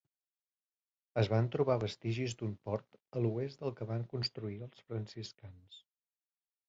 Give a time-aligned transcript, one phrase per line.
[1.21, 5.83] Es van trobar vestigis d'un port a l'oest del que van construir els franciscans.